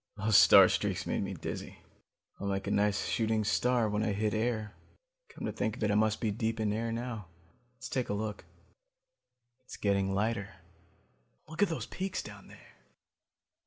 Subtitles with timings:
[0.17, 1.77] Those star streaks made me dizzy.
[2.39, 4.73] I'll make a nice shooting star when I hit air.
[5.29, 7.27] Come to think of it, I must be deep in air now.
[7.75, 8.43] Let's take a look.
[9.63, 10.55] "It's getting lighter.
[11.47, 12.77] Look at those peaks down there!